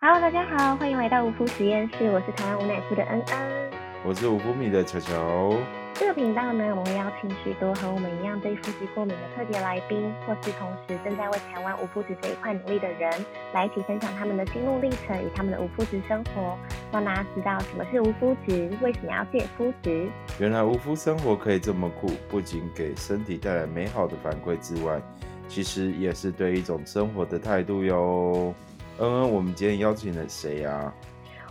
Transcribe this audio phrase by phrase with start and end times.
[0.00, 3.70] Hello，大家好，欢迎来到无夫实验室，我是台湾无奶夫的恩恩。
[4.06, 5.58] 我是五福米的球球。
[5.92, 13.12] 这个频道呢，我们会邀请许多和我们一样对肤质过敏的特别来宾，或是同时正在为台湾无肤质这一块努力的人，
[13.52, 16.56] 来一起分享他们的心路历程与他们的无肤质生活，
[16.92, 20.08] 让大家知道什么是无肤质，为什么要戒肤质。
[20.38, 25.02] 原来无肤生活可以这么酷，不仅给身体带来美好的反馈之外，
[25.48, 28.54] 其实也是对一种生活的态度哟。
[29.00, 30.92] 嗯，我们今天邀请了谁呀、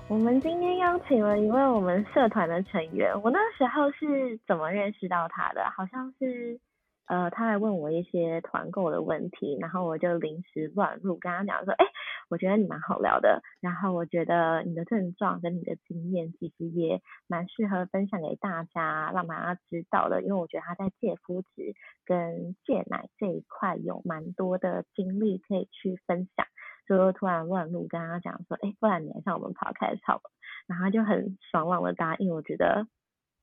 [0.09, 5.63] 我们今天邀请了一位我们社团的成员，我那时候是怎么认识到他的？
[5.71, 6.59] 好像是
[7.05, 11.85] 呃，他来问我一些团购的问题，然后我就临时乱入，跟他讲说，哎、
[12.27, 21.73] 我觉得你蛮好聊的，然后我觉得你的症状跟你的经验其实也蛮适合分享给大家，让大家知道的，因为我觉得他在戒肤质
[22.05, 26.45] 跟戒奶这一块有蛮多的经历可以去分享。
[26.87, 30.31] 就突然乱入跟他讲说，哎、不然你来上我们 podcast 好了，
[30.67, 32.87] 然后他就很爽朗的答应，我觉得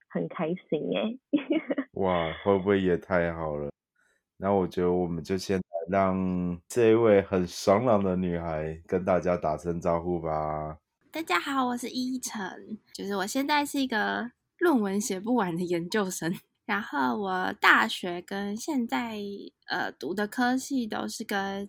[0.09, 1.19] 很开心哎、
[2.01, 3.71] 哇，会不会也太好了？
[4.39, 10.79] 那我觉得我们就先来让这一位很爽朗的女孩跟大家打声招呼吧。
[11.13, 16.35] 大家好，我是依晨，就是我现在是一个论文写不完的研究生，
[16.67, 19.19] 然后我大学跟现在
[19.69, 21.67] 呃读的科系都是跟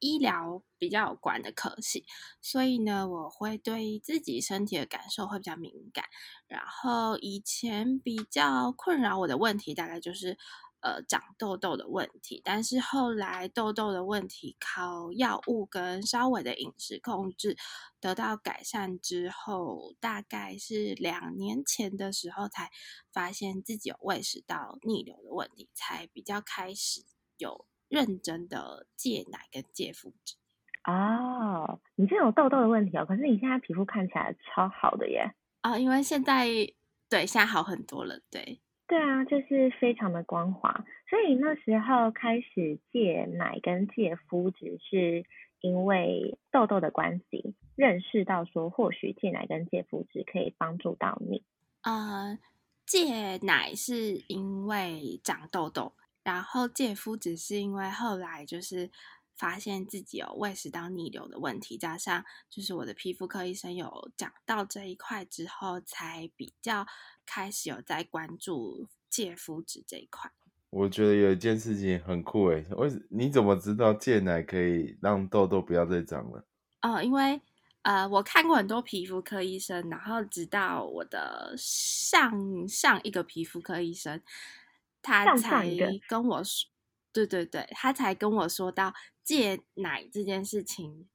[0.00, 2.04] 医疗比较有关的科系，
[2.40, 6.04] 所以呢，我会对自己身体的感受会比较敏感。
[6.46, 10.38] 然后以前比较困扰我的问题，大概就是
[10.80, 17.56] 呃长痘痘的问题，但是后来痘痘的问题靠药物跟稍微的饮食控制
[18.00, 22.70] 得到改善之后，大概是两年前的时候才
[23.12, 27.04] 发现自己有胃食道逆流的问题，才比较开始
[27.36, 30.36] 有认真的戒奶跟戒肤质。
[30.84, 35.32] 哦，你这有痘痘的问题哦，可是你现在皮肤看起来超好的耶。
[35.60, 36.46] 啊、因为现在
[37.10, 38.60] 对现在好很多了，对。
[38.86, 45.26] 对啊，就是非常的光滑，所以那时候开始戒奶跟戒肤质，是
[45.60, 51.42] 因为痘痘的关系，认识到说或许戒奶跟戒肤质可以帮助到你。
[51.82, 52.38] 呃，
[52.86, 55.92] 戒奶是因为长痘痘，
[56.28, 58.90] 然后戒肤质是因为后来就是
[59.34, 66.86] 发现自己有胃食道逆流的问题，加上就是我的皮肤科医生有讲到这一块之后，才比较
[67.24, 70.30] 开始有在关注戒肤质这一块。
[70.68, 76.44] 我觉得有一件事情很酷诶，为什你怎么知道戒奶可以让痘痘不要再长了？
[76.82, 77.40] 哦，因为
[77.80, 84.20] 呃，我看过很多皮肤科医生，然后直到我的上上一个皮肤科医生，
[85.02, 85.66] 他才
[86.08, 86.68] 跟我说，
[87.12, 88.92] 对对对，他才跟我说到
[89.24, 91.08] 戒奶这件事情，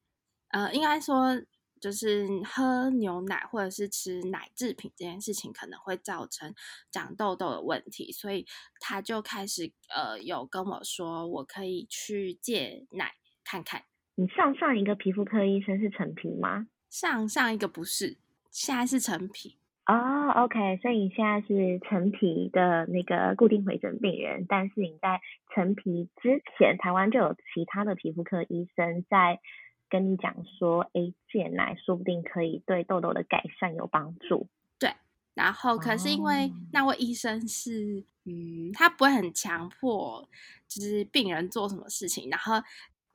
[0.50, 1.42] 呃，应该说
[1.80, 6.54] 就是喝牛奶或者是吃奶制品这件事情可能会造成
[6.90, 8.46] 长痘痘的问题，所以
[8.80, 13.84] 他就开始呃有跟我说，我可以去戒奶看看。
[14.16, 16.68] 你上上一个皮肤科医生是陈皮吗？
[16.90, 18.18] 上上一个不是，
[18.52, 19.58] 现在是陈皮。
[19.86, 25.20] 哦，OK，所以你现在是陈皮的那个固定回诊病人，但是你在
[25.54, 29.42] 陈皮之前，台湾就有其他的皮肤科医生在
[29.90, 34.48] 跟你讲说，诶，戒奶说不定可以对痘痘的改善有帮助。
[34.80, 34.94] 对
[35.34, 40.30] 然后，可是因为哦那位医生是，嗯，他不会很强迫，
[40.68, 42.54] 就是病人做什么事情，然后，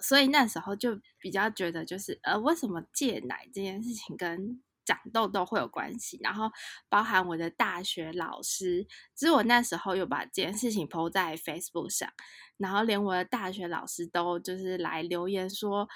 [0.01, 6.19] 所以那时候就比较觉得，就是呃，为什么戒奶这件事情跟长痘痘会有关系？
[6.23, 6.51] 然后，
[6.89, 8.83] 包含我的大学老师，
[9.15, 12.09] 其实我那时候有把这件事情 PO 在 Facebook 上，
[12.57, 15.87] 然后连我的大学老师都就是来留言说，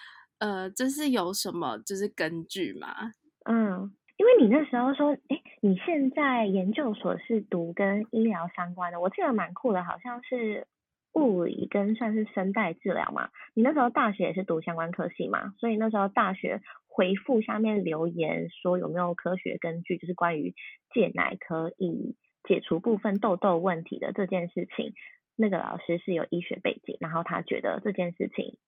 [0.41, 3.13] 呃，这是有什么就是根据吗？
[3.47, 10.67] 嗯，因为你那时候说，诶，你现在研究所是读跟医疗相关的，我记得蛮酷的，好像是
[11.15, 13.31] 物理跟算是声带治疗嘛。
[13.55, 20.55] 你那时候大学也是读相关科系嘛，所以那时候大学回复下面留言说有没有科学根据，就是关于
[20.93, 22.17] 戒奶可以
[22.49, 24.94] 解除部分痘痘问题的这件事情。
[25.35, 28.59] 那个老师是有医学背景，然后他觉得这件事情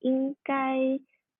[0.00, 0.78] 应该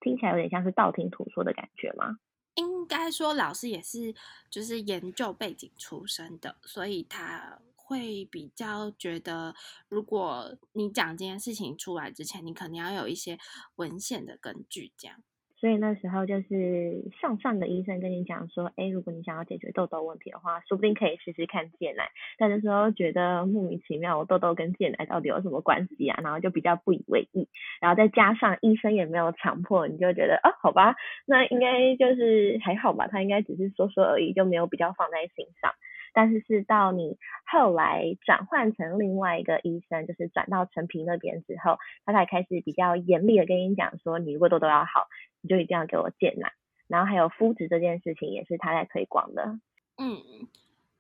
[0.01, 2.19] 听起来有点像是道听途说的感觉吗？
[2.57, 4.15] 应该说，老师也是
[4.51, 9.55] 就是研究背景出身的，所以他会比较觉得，
[9.89, 13.37] 如果你讲这件事情出来之前，你肯定要有一些
[13.77, 15.19] 文献的根据，这样。
[15.57, 22.11] 所以那时候就是上上的医生跟你讲说，哎，如果你想要解决痘痘问题的话，说不定可以试试看戒奶。
[22.37, 26.21] 但那时候觉得莫名其妙，我痘痘跟戒奶到底有什么关系啊？
[26.23, 27.49] 然后就比较不以为意。
[27.81, 35.73] 然后再加上医生也没有强迫，你就觉得啊，好吧，那应该就是还好吧，他应该只是说说而已，就没有比较放在心上。
[36.15, 45.09] 但是是到你后来转换成另外一个医生，就是转到陈皮那边之后，他才开始比较严厉的跟你讲说，你如果痘痘要好，
[45.43, 46.53] 你就一定要给我戒奶。
[46.87, 49.59] 然后还有肤质这件事情也是他在推广的。
[49.99, 50.17] 嗯，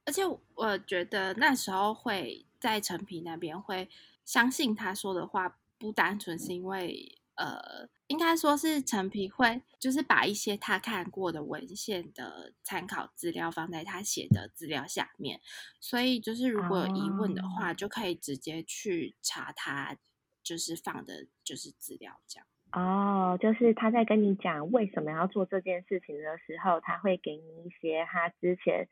[0.04, 0.22] 而且
[0.54, 3.88] 我觉得那时候会在陈皮那边会
[4.24, 7.18] 相信他说的话，不单纯是因为。
[7.36, 15.40] 呃，应该说是陈皮会，就是把一些他看过的文献的参考资料放在他写的资料下面，
[15.80, 19.96] 所以就是如果有疑问的话，就可以直接去查他
[20.42, 22.46] 就是放的就是资料这样。
[22.72, 28.88] 哦，就是他在跟你讲为什么要做这件事情的时候，他会给你一些他之前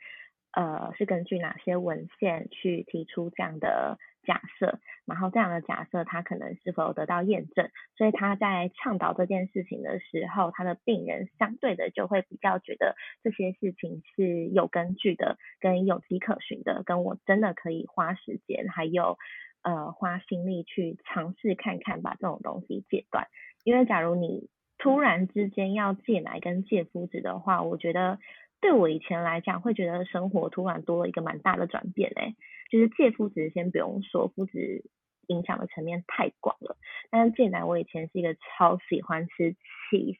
[0.52, 3.98] 呃是根据哪些文献去提出这样的。
[4.24, 12.94] 假设，然后这样的假设他可能是否得到验证，所以他在倡导这件事情的时候，他的病人相对的就会比较觉得
[13.24, 19.18] 这些事情是有根据的，跟有迹可循的，跟我真的可以花时间，还有
[19.64, 23.26] 呃花心力去尝试看看把这种东西戒断。
[23.64, 24.48] 因为假如你
[24.78, 28.20] 突然之间要戒奶跟戒麸质的话，我觉得
[28.62, 32.34] 对我以前来讲会觉得生活突然多了一个蛮大的转变诶。
[32.70, 34.84] 就是戒肤质先不用说，肤质
[35.26, 36.76] 影响的层面太广了。
[37.10, 39.52] 但是戒奶，我以前是一个超喜欢吃
[39.90, 40.16] cheese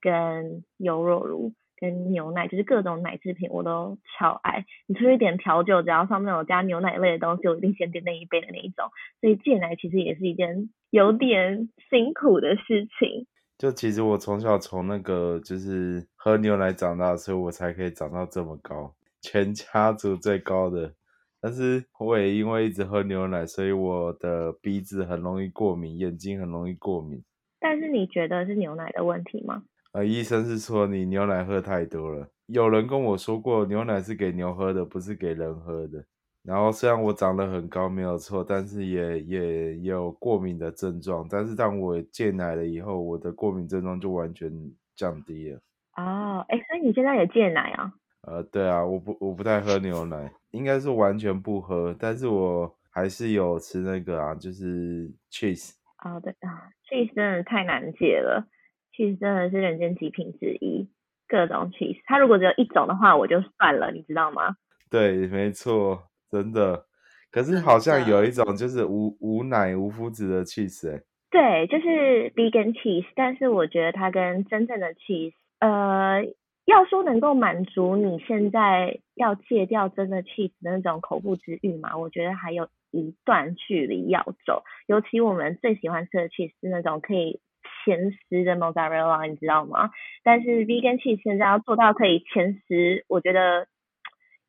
[0.00, 4.66] 跟优酪乳跟牛奶，就是各种奶制品我都超爱。
[4.86, 8.90] 你出去点调酒，只要上面有加牛奶类的东西，我一定先点那一杯的那一种。
[9.20, 13.26] 所以戒奶其实也是一件有点辛苦的事情。
[13.58, 20.94] 就其实我从小从那个就是喝牛奶长大，所以我才可以长到这么高，全家族最高的。
[21.40, 27.22] 但是我也因为一直喝牛奶，所以我的鼻子很容易过敏，眼睛很容易过敏。
[27.58, 29.64] 但是你觉得是牛奶的问题吗？
[29.90, 32.28] 呃，医生是说你牛奶喝太多了。
[32.46, 36.04] 有人跟我说过，牛奶是给牛喝的，不是给人喝的。
[36.48, 41.26] 然后虽然我长得很高，没有错，但是也也有过敏的症状。
[41.28, 44.50] 但是当我戒奶了以后，我的过敏症状就完全
[44.96, 45.60] 降低了。
[45.98, 47.92] 哦，哎，所以你现在也戒奶啊？
[48.22, 55.72] 呃，对啊，我不我不太喝牛奶，应该是完全不喝，但是我还是有吃那个啊，就是 cheese。
[56.02, 58.48] 哦，对啊，cheese 真的太难戒了
[58.96, 60.88] ，cheese 真的是人间极品之一，
[61.28, 64.56] 各种 cheese，它如果只有一种的话，我就算了，你知道吗？
[64.88, 66.84] 对，没错，真的。
[67.30, 71.02] 可是好像有一种就是无无奶无麸质的 cheese，哎。
[71.30, 76.24] 对，就是 vegan cheese，但是我觉得它跟真正的 cheese，呃。
[76.68, 81.96] 要说能够满足你现在要戒掉真的 cheese 的那种口腹之欲嘛？
[81.96, 84.64] 我觉得还有一段距离要走。
[84.86, 87.40] 尤其我们最喜欢吃的 cheese 是那种可以
[87.86, 89.88] 前十的 mozzarella，你知道吗？
[90.22, 93.66] 但是 vegan cheese 现在要做到可以前十，我觉得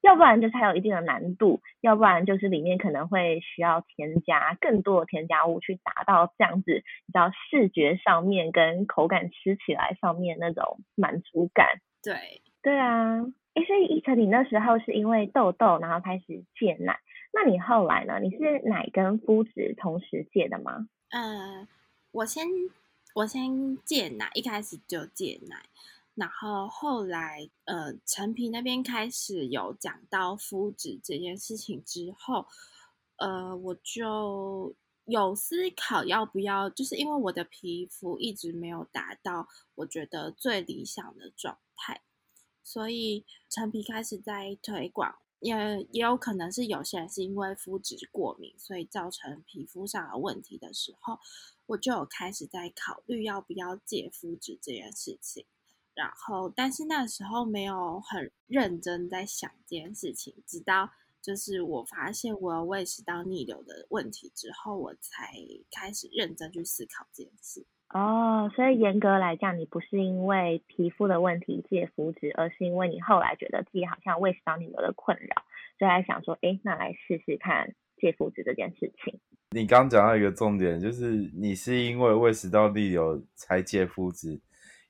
[0.02, 11.68] 要不然就是它有一定的难度，要不然就是里面可能会需要添加更多的添加物去达到这样子，你知道视觉上面跟口感吃起来上面那种满足感。
[12.02, 13.22] 对对啊，
[13.56, 17.00] 诶，所以依晨，你那时候是因为痘痘，然后开始戒奶，
[17.34, 18.20] 那你后来呢？
[18.22, 20.88] 你是奶跟肤质同时戒的吗？
[21.12, 21.68] 呃，
[22.12, 22.46] 我先
[23.16, 25.58] 我先戒奶，一开始就戒奶，
[26.16, 32.46] 然后后来呃，陈皮那边开始有讲到肤质这件事情之后，
[33.16, 41.58] 呃，我就有思考要不要，就是因为我的皮肤一直没有达到我觉得最理想的状。
[41.82, 42.02] 态，
[42.62, 45.56] 所以陈皮开始在推广，也
[45.94, 51.18] 也有可能是有些人是因为肤质过敏，所以造成皮肤上的问题的时候，
[51.68, 55.46] 我就有开始在考虑要不要戒肤质这件事情。
[56.00, 60.90] 然后，但是那时候没有很认真在想这件事情，直到
[61.22, 65.34] 就是我发现我有胃食道逆流的问题之后，我才
[65.70, 67.66] 开始认真去思考这件事。
[67.90, 75.44] 哦，所以严格来讲，你不是因为皮肤的问题戒肤质，而是因为你后来觉得自己好像胃食道逆流的困扰，
[75.78, 79.20] 所以来想说，哎，那来试试看戒肤质这件事情。
[79.52, 84.40] 你刚讲到一个重点，就是你是因为胃食道逆流才戒肤质，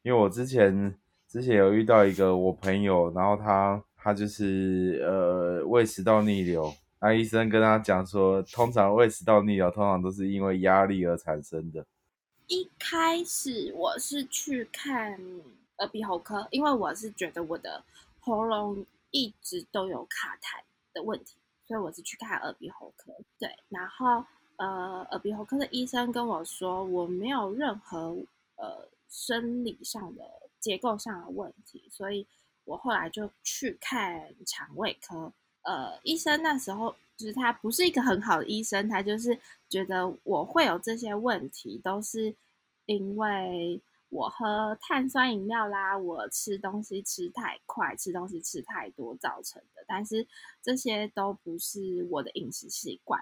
[0.04, 11.86] 因为我之前之前有遇到一个我朋友，然后他他就是呃胃食道逆流，那医生跟他讲说，通常胃食道逆流通常都是因为压力而产生的。
[12.48, 15.20] 一开始我是去看
[15.78, 17.84] 耳鼻喉科，因为我是觉得我的
[18.20, 20.64] 喉咙一直都有卡痰
[20.94, 21.36] 的问题，
[21.68, 23.14] 所以我是去看耳鼻喉科。
[23.38, 24.24] 对，然后
[24.56, 28.18] 呃，耳鼻喉科的医生跟我说，我没有任何
[28.56, 30.24] 呃生理上的
[30.60, 32.26] 结构上的问题，所以
[32.66, 35.34] 我后来就去看肠胃科。
[35.64, 39.38] 呃，医生那时候就是他不是一个很好的医生，他就是
[39.68, 42.34] 觉得我会有这些问题，都是
[42.86, 49.84] 因为我喝碳酸饮料啦，我吃东西吃太快，吃东西吃太多造成的。
[49.86, 50.26] 但是
[50.62, 53.22] 这些都不是我的饮食习惯，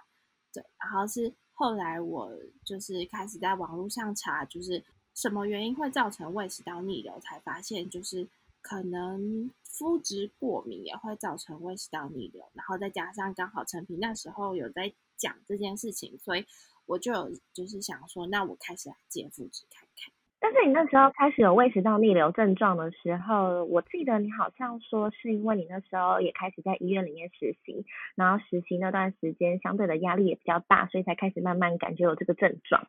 [0.53, 0.63] 对。
[0.79, 2.31] 然后是后来我
[2.63, 4.81] 就是开始在网络上查，就是
[5.17, 8.27] 什么原因会造成胃食道逆流，才发现就是。
[8.59, 16.43] 可能肤质过敏也会造成胃食道逆流，然后再加上刚好陈皮那时候有在讲这件事情，所以
[16.85, 20.11] 我就有就是想说，那我开始来戒肤质看看。
[20.39, 32.85] 但是你那时候开始有胃食道逆流症状的时候，我记得你好像说是因为你那时候也开始在医院里面实习，然后实习那段时间相对的压力也比较大，所以才开始慢慢感觉有这个症状。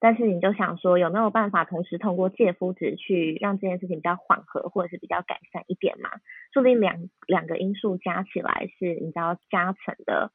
[0.00, 6.10] 但是你就想说有没有办法同时通过借肤质去让这件事情比较缓和或者是比较改善一点嘛？
[6.52, 10.30] 说不定两两个因素加起来是你知道加成的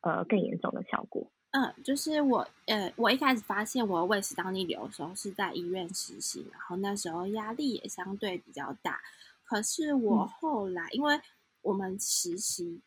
[0.00, 1.30] 呃更严重的效果。
[1.52, 9.00] 嗯，就是我呃我一开始发现我胃食道逆流的时候是在医院实习，然后那时候压力也相对比较大。
[9.44, 11.20] 可是我后来因为
[11.62, 12.82] 我们实习。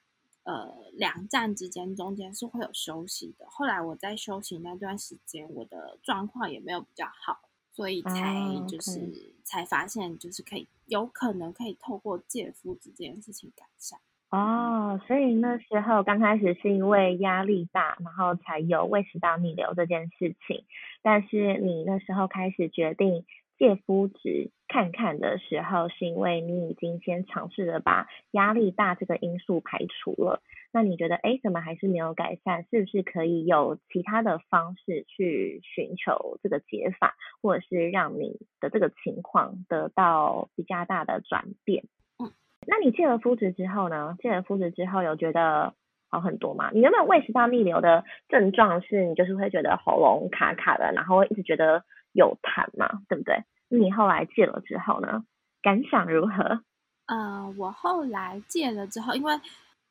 [0.47, 3.45] 呃，两站之间中间是会有休息的。
[3.49, 7.37] 后来我在休息那段时间，我的状况也没有比较好，
[7.73, 13.99] 所以才就是才发现，就是可以有可能可以透过借肤质这件事情改善。
[14.29, 20.63] 哦，所以那时候刚开始是因为压力大，然后才有胃食道逆流这件事情。
[21.01, 23.25] 但是你那时候开始决定。
[23.57, 30.41] 戒肤质看看的时候，是因为你已经先尝试着把压力大这个因素排除了。
[30.73, 32.65] 那你觉得，哎，怎么还是没有改善？
[32.69, 41.85] 是不是可以有其他的方式去寻求这个解法，或者是让你的这个情况得到比较大的转变？
[42.19, 42.29] 嗯，
[42.67, 44.17] 那你戒了肤质之后呢？
[44.21, 45.73] 戒了肤质之后，有觉得
[46.09, 46.69] 好很多吗？
[46.73, 48.81] 你有没有胃食道逆流的症状？
[48.81, 51.83] 是你就是会觉得喉咙卡卡的，然后一直觉得。
[52.17, 53.45] 有谈嘛，对不对？
[53.69, 55.23] 你后来戒了之后呢，
[55.61, 56.63] 感想如何？
[57.05, 59.39] 呃，我后来戒了之后，因为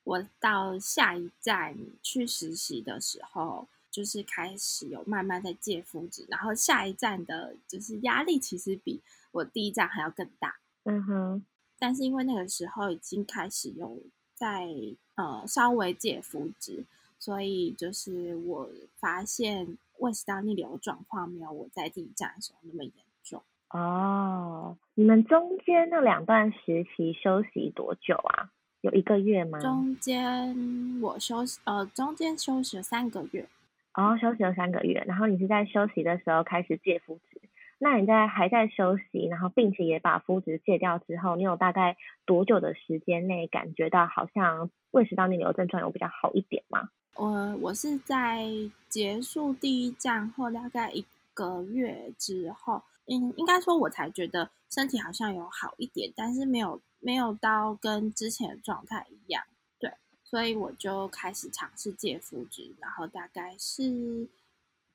[0.02, 10.56] 我到下一站去实习的时候，就是开始有慢慢在戒麸质，然后下一站的就是压力其实比我第一站还要更大。
[10.82, 11.46] 嗯哼，
[11.78, 14.02] 但是因为那个时候已经开始有
[14.34, 14.66] 在
[15.14, 16.84] 呃稍微戒麸质，
[17.20, 19.78] 所以就是我发现。
[19.98, 24.76] 胃食道逆流状况没有我在第一站的时候那么严重哦。
[24.94, 28.50] 你们中间那两段实习休息多久啊？
[28.82, 29.58] 有一个月吗？
[29.58, 33.46] 中间我休息呃，中间休息了三个月。
[33.94, 37.40] 哦，休息了三个月，然后你是在休息的时候开始戒肤质。
[37.78, 46.88] 那你在还在休息，然后并且也把肤质戒掉之后，你有大概多久的时间内感觉到好像胃食道逆流症状有比较好一点吗？
[47.16, 48.46] 我我是在
[48.88, 51.04] 结束第一站后大概一
[51.34, 59.44] 个月之后，嗯应该说我才觉得身体好像有好一点，但是没有没有到跟之前的状态一样，
[59.78, 59.92] 对，
[60.24, 64.28] 所以我就开始尝试戒肤质，然后大概是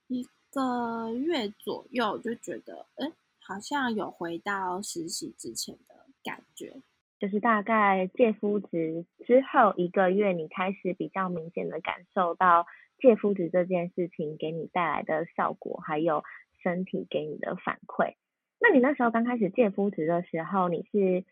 [0.07, 6.81] 一个月左右就觉得，哎，好像有回到实习之前的感觉。
[7.21, 12.65] 就是大概戒肤值之后一个月，你开始比较明显的感受到
[12.97, 16.23] 戒肤值这件事情给你带来的效果，还有
[16.63, 18.15] 身体给你的反馈。
[18.59, 21.23] 那你那时候刚开始戒肤值的时候，你是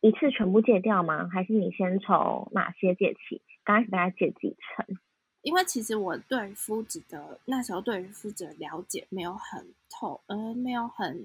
[0.00, 1.28] 一次全部戒掉吗？
[1.32, 3.40] 还是你先从哪些戒起？
[3.62, 4.96] 刚开始大概戒几成？
[5.42, 11.24] 因为其实我对肤质的那时候对于肤质的了解没有很透，呃，没有很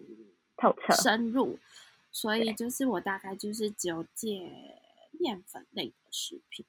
[0.58, 1.58] 透彻深入。
[2.12, 2.54] 所以。
[2.54, 4.52] 就是我大概就是只有戒
[5.20, 6.66] 面粉类的食品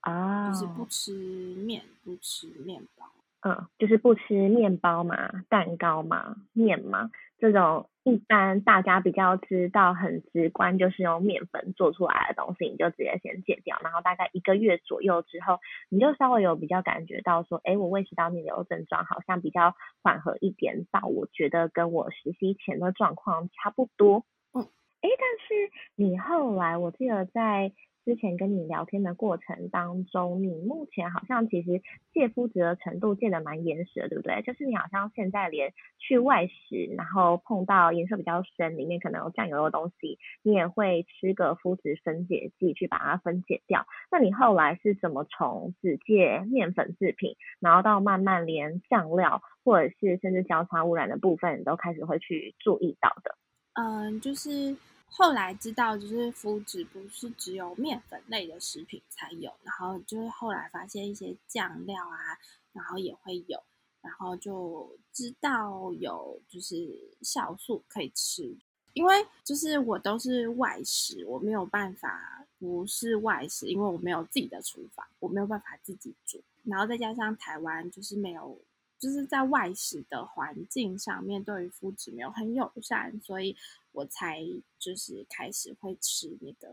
[0.00, 0.66] 啊，就是。
[0.66, 3.06] 不吃面，不吃面包，
[3.42, 24.24] 嗯，就是不吃面包嘛，蛋糕嘛，面嘛，这种一般大家比较知道很直观，就是用面粉做出来的东西，你就直接先戒掉，然后大概一个月左右之后，你就稍微有比较感觉到说，哎，我胃食道逆流症状好像比较缓和一点，到我觉得跟我实习前的状况差不多。
[24.54, 24.62] 嗯
[25.00, 27.72] 哎，但是你后来，我记得在
[28.06, 31.82] 之前跟你聊天的过程当中，你目前好像其实
[32.12, 34.42] 戒麸质的程度戒的蛮严实的，对不对？
[34.42, 43.86] 就是你好像现在连去外食，然后碰到颜色比较深，里面可能有酱油的东西，你也会吃个麸质分解剂去把它分解掉。
[44.10, 53.36] 那你后来是怎么从只戒面粉制品，然后到慢慢连酱料或者是甚至交叉污染的部分，都开始会去注意到的？
[53.74, 54.76] 嗯，就是
[55.08, 62.38] 后来知道，就是麸质不是只有面粉类的食品才有，然后就是后来发现一些酱料啊，
[62.72, 63.60] 然后也会有，
[64.00, 68.56] 然后就知道有就是酵素可以吃，
[68.92, 78.56] 因为就是我都是外食，我没有办法不是外食，因为我没有自己的厨房，我没有办法自己煮，然后再加上台湾就是没有。
[78.98, 83.54] 就是在外食的环境上面，对于肤质没有很友善，所以
[83.92, 84.40] 我才
[84.78, 86.68] 就是开始会吃那个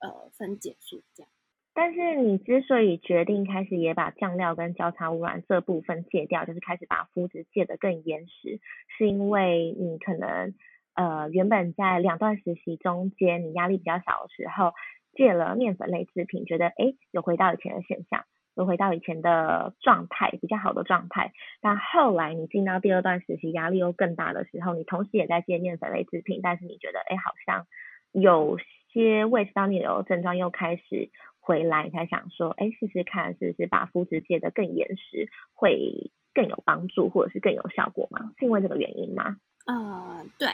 [0.00, 1.32] 呃分解素这样。
[1.72, 8.60] 但是你之所以决定开始也把酱料跟交叉污染这部分戒掉，就是开始把肤质戒得更严实，
[8.96, 10.54] 是因为你可能
[10.94, 14.72] 呃原本在两段实习中间你压力比较小的时候，
[15.14, 18.24] 戒了面粉类制品，觉得哎有回到以前的现象。
[18.56, 21.32] 又回到以前的状态，比较好的状态。
[21.60, 27.66] 但后来你进到第二段实习，压力又更大的时候，你同时也在戒面粉类制品，但是你觉得，哎，好像
[28.12, 28.58] 有
[28.92, 38.32] 些胃食道逆流症状又开始回来，你才想说，哎，试试看是不是把肤质戒得更严实，会更有帮助，或者是更有效果吗？
[38.38, 39.36] 是因为这个原因吗？
[39.66, 40.48] 呃，对。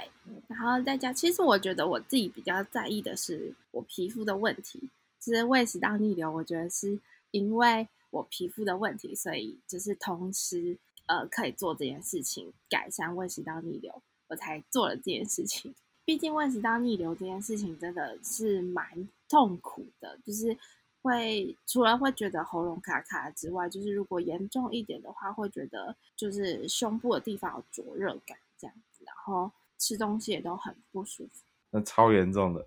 [0.48, 4.90] 然后再加，其实我觉得我自己比较在意的是我皮肤的问题，
[5.20, 6.98] 其实胃食道逆流，我觉得是。
[7.32, 15.74] 因为我皮肤的问题，所以就是同时呃可以做这件事情，改善胃食道逆流，我才做了这件事情。
[16.04, 20.56] 毕竟胃食道逆流这件事情真的是蛮痛苦的，就是
[21.00, 31.44] 会除了会觉得喉咙卡卡之外，就是如果严重一点的话，会觉得就是胸部的地方有灼热感这样子，然后吃东西也都很不舒服。
[31.70, 32.66] 那超严重的，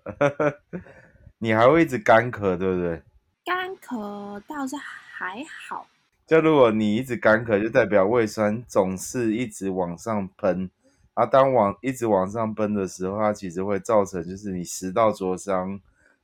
[1.38, 3.02] 你还会一直干咳，对不对？
[3.46, 5.86] 干咳倒是还好，
[6.26, 10.68] 就如果你一直干咳，就代表胃酸总是一直往上喷，
[11.14, 15.80] 啊，当往一直往上喷的时候，它其实会造成就是你食道灼伤，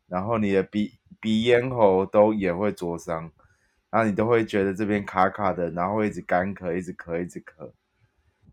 [0.08, 3.30] 然后你的鼻鼻咽喉都也会灼伤，
[3.88, 7.70] 然后你都会觉得这边卡卡的，然后会一直干咳，一直咳，一直咳，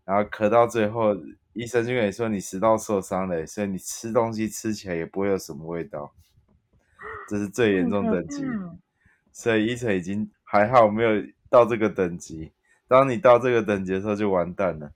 [0.04, 1.16] 然后咳到最后，
[1.54, 6.14] 医生就跟你说你食道受伤了，所以你吃东西吃起来也不会有什么味道。
[7.30, 8.44] 这是最严重等级，
[9.30, 12.50] 所以伊晨已经还好没有到这个等级。
[12.88, 14.90] 当你到这个等级的时候，就完蛋了。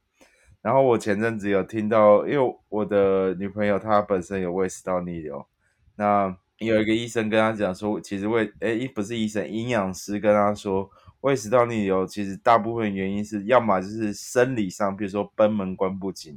[0.60, 5.46] 然后我前阵子有听到，因为我的女朋友她本身有胃食道逆流，
[5.94, 16.36] 那有一个医生跟她讲说，其实胃诶不是医生，营养师跟她说，胃食道逆流其实大部分原因是要么就是生理上，比如说贲门关不紧，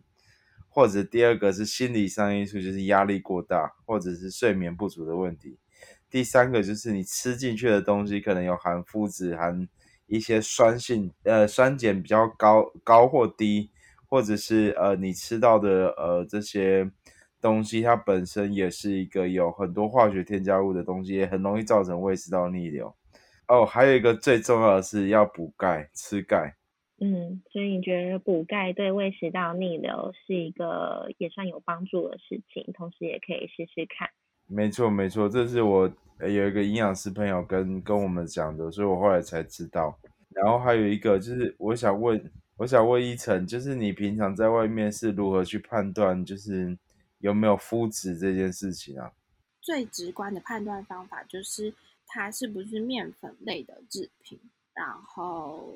[0.69, 5.57] 或者第二个是心理上因素，就是压力过大，或者是睡眠不足的问题。
[6.09, 9.67] 第三个就是你吃进去的东西可能有含麸质，含
[10.05, 13.69] 一些酸性，呃，酸碱比较高高或低，
[14.05, 16.89] 或者是呃你吃到的呃这些
[17.41, 22.95] 东西，它本身也是一个有很多化学添加物的东西，也很容易造成胃食道逆流。
[23.49, 26.55] 哦，还有一个最重要的是要补钙，吃钙。
[26.99, 34.09] 嗯，所以你觉得补钙对胃食道逆流是一个也算有帮助的事情，同时也可以试试看。
[34.47, 39.97] 没错，没错，这是我有一个营养师朋友跟跟我们讲的，所以我后来才知道。
[40.29, 46.77] 然后还有一个就是，我想问，我想问一晨，就是你平常在外面是如何去判断，就是
[47.19, 49.11] 有没有肤质这件事情啊？
[49.61, 51.73] 最直观的判断方法就是
[52.05, 54.39] 它是不是面粉类的制品，
[54.77, 55.67] 然后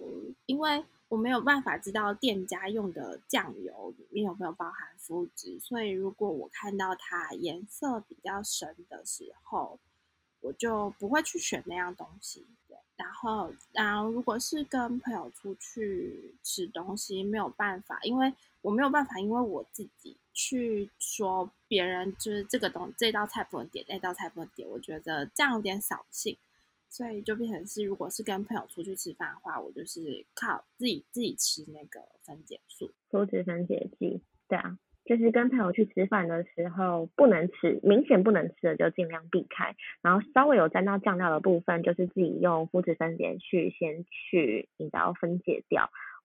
[0.46, 0.86] 因为。
[1.12, 9.78] 我没有办法知道店家用的酱油里面有没有包含麸质，所以如果我看到它颜色比较深的时候，
[10.40, 12.48] 我就不会去选那样东西。
[12.96, 26.38] 然后，然后如果是跟朋友出去吃东西，没有办法，因为我没有办法，因为我自己去说别人就是这个东这道菜不能点，那道菜不能点，我觉得这样有点扫兴。
[26.92, 34.22] 所以就变成是，如果是跟朋友出去吃饭的话，我就是靠自己自己吃那个分解素、麸质分解剂。
[34.50, 39.74] 对啊，就是跟朋友去吃饭的时候，不能吃，明显不能吃的就尽量避开。
[40.02, 45.90] 然后稍微有沾到酱料的部分，就是自己用麸质分解去先去你知道分解掉。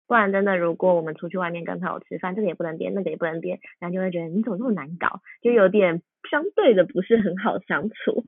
[0.08, 8.24] 不然真的，如果我们出去外面跟朋友吃饭，这个也不能点，那个也不能点，然后就会觉得你怎么那么难搞，就有点相对的不是很好相处。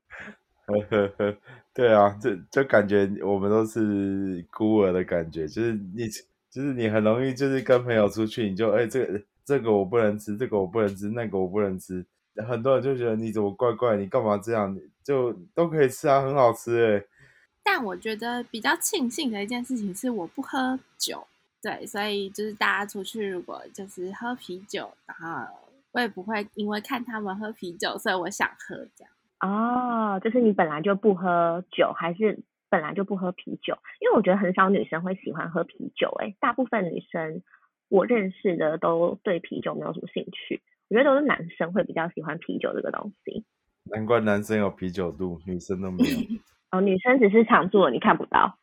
[0.68, 1.38] 呵呵呵，
[1.74, 6.08] 对啊，就就感觉我们都是孤儿的感觉，就是你
[6.50, 12.06] 就是你很容易就是跟朋友出去，你就哎、这个这个我不能吃，这个我不能吃，那个我不能吃，
[12.48, 14.78] 很多人就觉得你怎么怪怪，你干嘛这样？
[15.04, 17.04] 就都可以吃啊，很好吃哎。
[17.64, 21.26] 但我觉得比较庆幸的一件事情是我不喝酒，
[21.62, 25.54] 对，所以就是大家出去如果就是喝啤酒，然后
[25.92, 29.14] 我也不会因为看他们喝啤酒，所以我想喝这样。
[29.40, 33.78] 哦，就是你本来就不喝酒，还是本来就不喝啤酒？
[34.00, 37.44] 因为我觉得很少女生会喜欢喝啤酒，诶，大部分女生
[37.90, 43.46] 我认识的都对啤酒没有什么兴趣，我觉得都是男生会比较喜欢啤酒这个东西。
[43.92, 46.18] 难怪男生有啤酒肚，女生都没有，
[46.72, 48.58] 哦，女生只是常做，你看不到。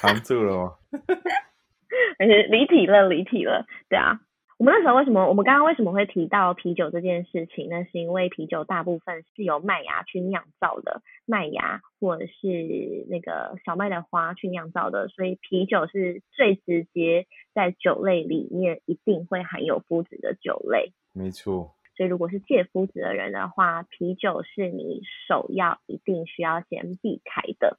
[0.00, 0.72] 藏住了吗？
[2.18, 4.20] 而且离体了，离体了，对啊。
[4.58, 7.68] 我们那时候为什么，我们刚刚为什么会提到啤酒这件事情？
[7.68, 20.92] 那是因为啤酒大部分是由麦芽去酿造的，麦芽或者是那个小麦的花去酿造的，所以啤酒是最直接在酒类里面一定会含有麸质的酒类。
[21.12, 27.78] 没错，所以如果是戒麸质的人的话，啤酒是你首要一定需要先避开的，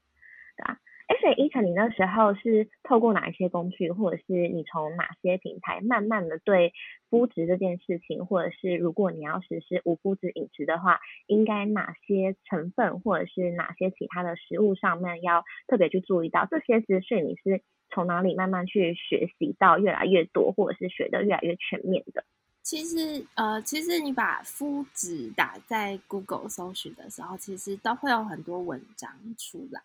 [1.08, 6.74] 哎，所以依晨，你那时候是透过哪一些工具，或者是你从哪些平台，慢慢的对
[7.10, 16.46] 麸质这件事情，或者是如果你要实施无麸质饮食的话，应该哪些成分，或者是哪些其他的食物上面要特别去注意到？
[16.52, 22.26] 这些资讯你是从哪里慢慢去学习到越来越多，或者是学的越来越全面的？
[22.63, 29.82] 其实，呃，其实你把麸质打在 Google 搜寻的时候，其实都会有很多文章出来。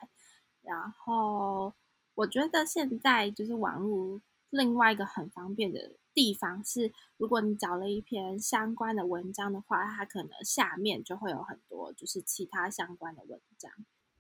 [0.63, 1.75] 然后，
[2.15, 4.21] 我觉得现在就是网络
[4.51, 13.71] 另外一个很方便的地方是，如果你找了一篇相关的文章的话，它可能下面就会有很多就是其他相关的文章。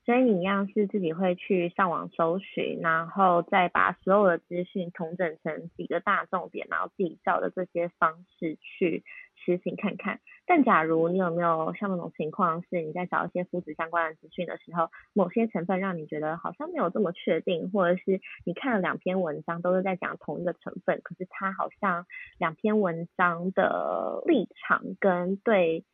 [0.04, 9.04] 所以你一样是自己会去上网搜寻，然后再把所有的资讯统整成几个大重点，然后自己照的这些方式去
[9.36, 10.20] 实行看看。
[10.54, 22.04] 但假如你有没有像那种情况，是你在找一些肤质相关的资讯的时候，某些成分让你觉得好像没有这么确定，或者是你看了两篇文章都是在讲同一个成分，可是它好像
[22.38, 25.86] 两篇文章的立场跟对。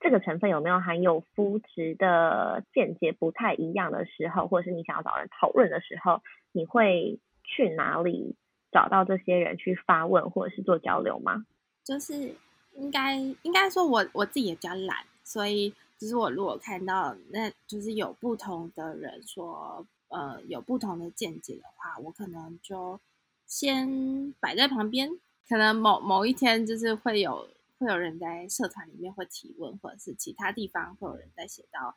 [0.00, 6.20] 这个成分有没有含有肤质的见解不太一样的时候，或者是你想要找人讨论的时候，
[6.52, 8.36] 你会去哪里
[8.70, 11.46] 找到这些人去发问或者是做交流吗？
[11.82, 12.34] 就是
[12.76, 23.00] 应该应该说我我自己也比较懒，所以就是我如果看到那就是有不同的人说呃有不同的见解的话，我可能就
[23.46, 27.48] 先摆在旁边，可能某某一天就是会有。
[27.76, 31.96] 会有人在社团里面会提问，或者是其他地方会有人在写到，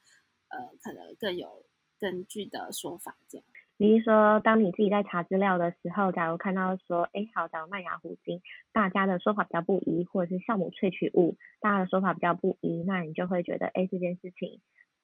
[0.49, 1.63] 呃，可能更有
[1.99, 3.45] 根据的说法这样。
[3.79, 8.41] 你是说，当你自己在查资料的时候，假如看到说，哎，好，假如麦芽糊精，
[8.73, 14.61] 大家的说法比较不一，或者是酵母萃取物，大家的说法比较不一，那你就会觉得，哎，这件事情，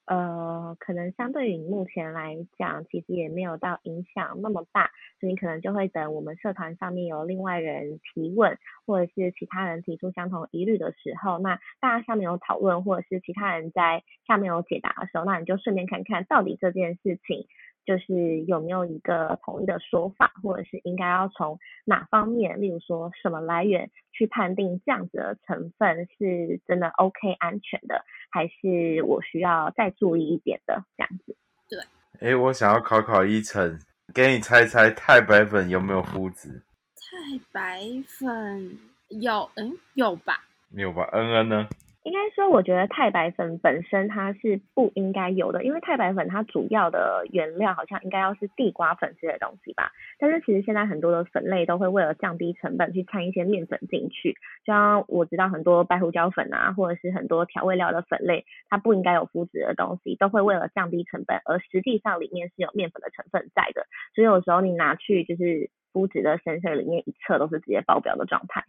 [0.08, 8.58] 呃，可能相对于你目前来讲，其实也没有到影响那么大，所以你可能就会等我们社团上面有另外人提问，
[8.88, 17.46] 或者是其他人提出相同疑虑的时候，那大家下面有讨论，或者是其他人在下面有解答的时候，那你就顺便看看到底这件事情
[17.86, 31.36] 就是有没有一个统一的说法，或者是应该要从哪方面，例如说什么来源去判定这样子的成分是真的 OK 安全的，还是我需要再注意一点的这样子。
[31.70, 31.80] 对。
[32.20, 33.80] 哎，我想要考考一晨，
[34.14, 36.62] 给你猜猜太白粉有没有麸质？
[36.96, 38.78] 太白粉
[39.10, 40.44] 有，嗯，有吧？
[40.70, 41.04] 没有吧？
[41.12, 41.68] 恩恩呢？
[42.04, 49.92] 应该说，我觉得太白粉本身它是不应该有的，因为太白粉它主要的原料好像应该要是地瓜粉之类的东西吧。
[50.20, 54.34] 但是其实现在很多的粉类都会为了降低成本去掺一些面粉进去，
[54.66, 63.86] 就像我知道很多白胡椒粉啊，或者是很多调味料的粉类，它不应该有麸质的东西，都会为了降低成本，而实际上里面是有面粉的成分在的。
[64.14, 68.66] 所以有时候你拿去就是麸质的先生里面一测都是直接爆表的状态，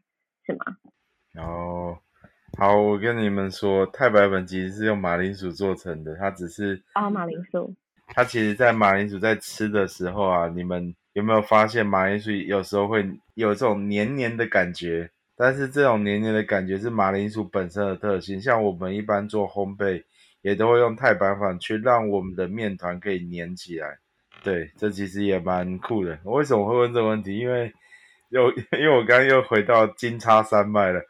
[0.47, 0.77] 是吗？
[1.37, 1.99] 哦。
[2.57, 7.75] 好，我跟你们说，太白粉其实是用马铃薯做成的，它只是哦，马铃薯。
[8.07, 15.11] 它其实，在马铃薯在吃的时候啊，你们有没有发现马铃薯有时候会有这种黏黏的感觉？
[15.37, 18.41] 但是这种黏黏的感觉是马铃薯本身的特性。
[18.41, 20.05] 像我们一般做烘焙，
[20.43, 23.99] 也都会用太白粉去让我们的面团可以黏起来。
[24.45, 26.17] 对，这其实也蛮酷的。
[26.23, 27.37] 我为什么会问这个问题？
[27.37, 27.73] 因为
[28.35, 31.01] 又 因为我刚刚又回到金叉山脉了，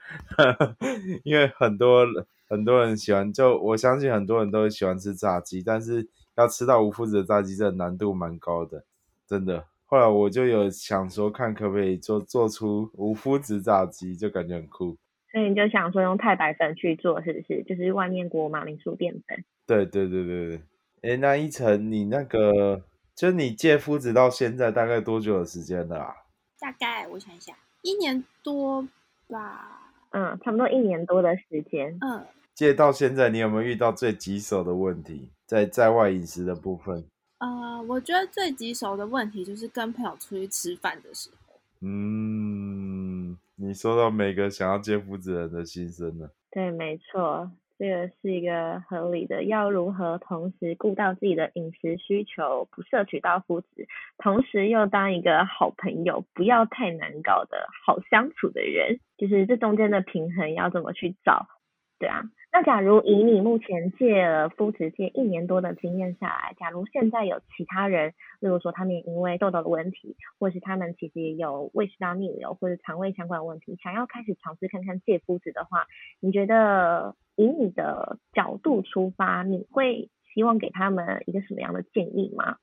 [1.25, 2.05] 因为很多
[2.47, 6.07] 很多人喜欢，就我相信很多人都喜欢吃炸鸡，但是
[6.37, 8.85] 要吃到无麸质的炸鸡，这难度蛮高的，
[9.27, 9.65] 真的。
[9.87, 14.99] 后来我就有想说，看可不可以做做出无麸质炸鸡，就感觉很酷。
[15.33, 17.63] 所以你就想说用太白粉去做，是不是？
[17.65, 19.43] 就是外面裹马铃薯淀粉。
[19.67, 20.61] 对对对对对。
[21.03, 22.83] 哎，那一层你那个，
[23.15, 26.15] 就你戒麸质到现在大概多久的时间了啊？
[26.65, 28.89] 大概我想一下，一年多
[29.29, 29.93] 吧。
[30.13, 31.99] 嗯，差不多一年多的时间。
[32.01, 32.25] 嗯。
[32.55, 35.29] 借到现在，你有没有遇到最棘手的问题？
[35.45, 37.05] 在在外饮食的部分？
[37.37, 41.61] 呃，我觉得最棘手的问题就是跟朋友出去吃饭的时候。
[41.81, 46.33] 嗯，你说到每个想要接负责人的心声了。
[46.51, 49.45] 对，没错，这个是一个合理的。
[49.45, 61.47] 要如何同时顾到自己的饮食需求，不摄取到麸质，同时又当一个好朋友，不要太难搞的好相处的人，就是这中间的平衡要怎么去找？
[61.99, 62.23] 对啊。
[62.57, 75.89] 那假如以你目前戒了肤质戒一年多的经验下来，假如现在有其他人，例如说他们因为痘痘的问题，或是他们其实也有胃食道逆流或者肠胃相关的问题，想要开始尝试看看戒肤质的话，
[76.21, 82.59] 你觉得以你的角度出发，你会希望给他们一个什么样的建议吗？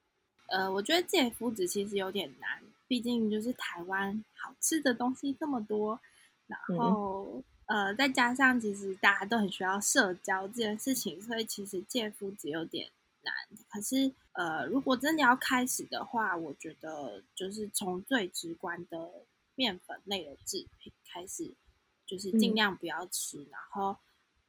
[0.48, 2.48] 呃，我觉得戒肤质其实有点难，
[2.88, 6.00] 毕竟就是台湾好吃的东西这么多，
[6.48, 7.44] 然后。
[7.72, 13.34] 呃，再加上其实大家都很需要社交这件事情，所以其实戒肤质有点难。
[13.70, 19.10] 可是，呃，如果真的要开始的话，我觉得就是从最直观的
[19.56, 21.54] 面粉类的制品开始，
[22.06, 23.38] 就是尽量不要吃。
[23.50, 23.96] 然后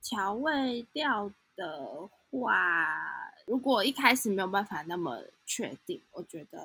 [0.02, 6.58] 调味料的话，如果一开始没有办法那么确定，我觉得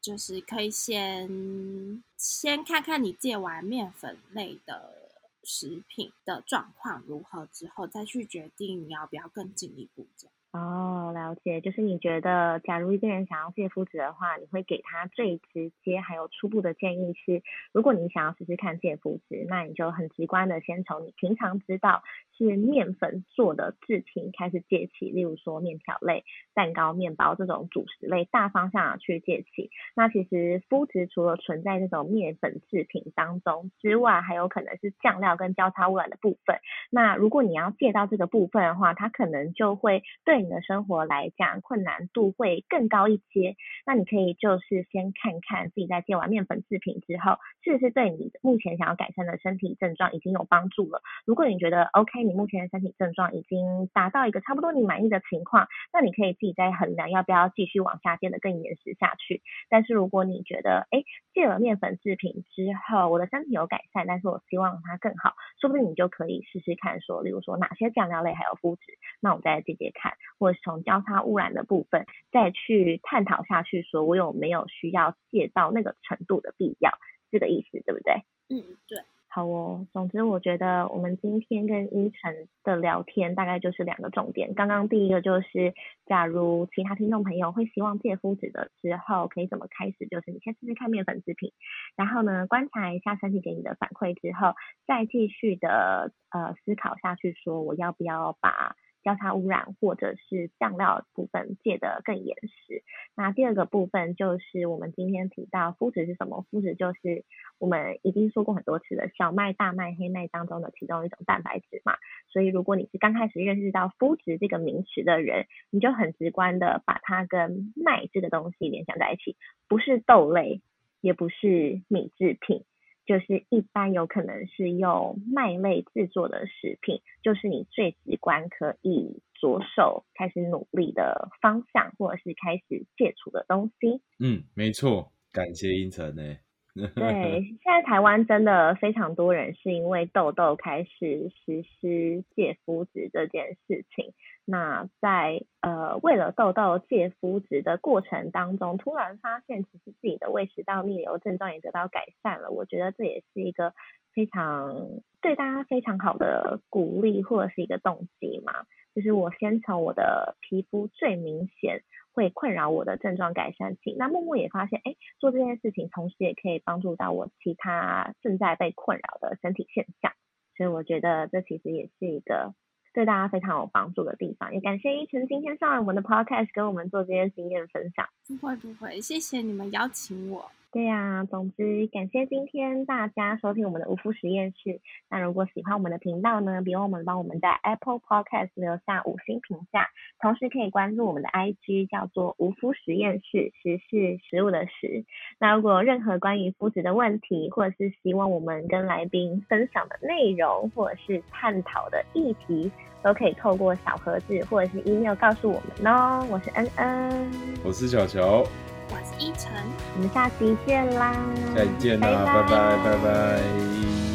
[0.00, 5.02] 就是可以先先看看你戒完面粉类的。
[5.46, 10.08] 食品的状况如何之后，再去决定你要不要更进一步。
[10.56, 17.42] 哦，了解，就是你觉得，假如一个人想要戒肤质的话，你会给他最直接还有初步的建议是，
[17.72, 22.02] 如果你想要试试看戒肤质，那你就很直观的先从你平常知道
[22.38, 29.70] 是面粉做的制品开始戒起，例如说面条类、蛋糕、面包这种主食类大方向去戒起。
[29.94, 36.56] 那其实肤质除了存在这种面粉制品当中之外，还有可能是酱料跟交叉污染的部分。
[36.90, 40.45] 那如果你要戒到这个部分的话，它可能就会对。
[40.46, 43.56] 你的生活来讲，困难度会更高一些。
[43.84, 51.02] 那你可以就是先看看自己在戒完面粉制品之后，是不是对你目前想要改善的身体症状已经有帮助了。
[51.26, 59.42] 如果你觉得 OK，你目前的身体症状已经达到一个差不多你满意的情况，那你可以自己再衡量要不要继续往下戒的更严实下去。
[59.68, 61.02] 但是如果你觉得，哎，
[61.34, 68.82] 戒了面粉制品之后，我的身体有改善，但是我希望它更好，说不定你就可以试试看，说，例如说哪些酱料类还有肤质，
[69.20, 70.12] 那我再戒戒看。
[70.38, 76.90] 或是从交叉污染的部分再去探讨下去，说我有没有需要卸到那个程度的必要，
[77.30, 78.22] 这个意思对不对？
[78.48, 78.98] 嗯，对。
[79.28, 84.54] 好哦，总之我觉得我们今天跟依晨的聊天大概就是两个重点。
[84.54, 85.74] 刚刚第一个就是，
[86.06, 90.06] 假如其他听众朋友会希望戒肤质的时候，可以怎么开始？
[90.06, 91.52] 就是你先试试看面粉制品，
[91.96, 94.54] 然后呢观察一下身体给你的反馈之后，
[94.86, 98.74] 再继续的呃思考下去，说我要不要把。
[99.06, 102.82] 交叉污染或者是酱料部分戒得更严实。
[103.14, 106.44] 那第二个部分就是我们今天提到麸质是什么？
[106.50, 107.24] 麸质就是
[107.60, 111.94] 我们已经说过很多次的小麦、大麦、黑麦当中的其中一种蛋白质嘛。
[112.32, 119.36] 所以如果你是刚开始认识到麸质这个名词的人，你就很直观的把它跟麦这个东西联想在一起，
[119.68, 120.60] 不是豆类，
[121.00, 122.64] 也不是米制品。
[123.06, 134.02] 就是一般有可能是用麦类制作的食品，就是你最直观可以着手开始努力的方向，或者是开始戒除的东西。
[134.18, 136.36] 嗯，没错，感谢英成呢。
[136.94, 144.12] 对，现在台湾真的非常多人是因为痘痘开始实施戒肤质这件事情。
[144.44, 152.50] 那在呃为了痘痘戒肤质的过程当中，突然发现其实自己的胃食道逆流症状也得到改善了。
[152.50, 153.72] 我觉得这也是一个
[154.12, 154.76] 非常
[155.22, 158.52] 对大家非常好的鼓励或者是一个动机嘛。
[158.94, 161.82] 就是我先从我的皮肤最明显。
[162.16, 170.12] 会困扰我的症状改善期，那默默也发现，哎，做这件事情同时也可以帮助到我其他正在被困扰的身体现象，
[170.56, 172.54] 所以我觉得这其实也是一个
[172.94, 174.54] 对大家非常有帮助的地方。
[174.54, 178.08] 也感谢依晨今天上来我们的 podcast 跟我们做这些经验分享。
[178.26, 180.50] 不会不会，谢谢你们邀请我。
[180.76, 184.82] 对呀、总之感谢今天大家收听我们的无夫实验室。
[185.08, 189.88] 那如果喜欢我们的频道呢，别忘了帮我们在 Apple Podcast 留下五星评价，
[190.20, 195.06] 同时可以关注我们的 IG 叫做无夫实验室，实是食物的食。
[195.40, 202.70] 那如果任何关于肤质的问题，或者是希望我们跟来宾分享的内容，或者是探讨的议题，
[203.02, 206.26] 都可以透过小盒子或者是 email 告诉我们哦。
[206.30, 207.30] 我是恩恩，
[207.64, 208.44] 我是小乔，
[208.90, 209.50] 我是依晨。
[209.94, 211.14] 我们下期见啦，
[211.54, 214.05] 再见啦，拜拜拜拜